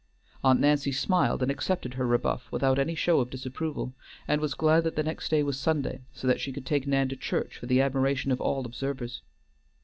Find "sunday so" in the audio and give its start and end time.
5.59-6.27